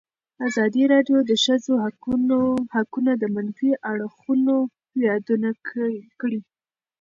ازادي 0.47 0.83
راډیو 0.93 1.17
د 1.23 1.27
د 1.29 1.31
ښځو 1.43 1.73
حقونه 2.75 3.11
د 3.17 3.23
منفي 3.35 3.71
اړخونو 3.91 4.55
یادونه 5.07 5.49
کړې. 6.19 6.39